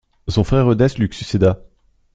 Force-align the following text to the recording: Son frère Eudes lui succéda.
Son 0.29 0.43
frère 0.43 0.67
Eudes 0.71 0.97
lui 0.97 1.13
succéda. 1.13 1.61